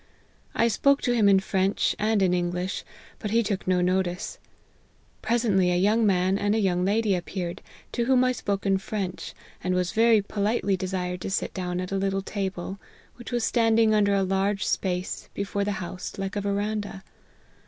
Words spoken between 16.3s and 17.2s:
a veranda.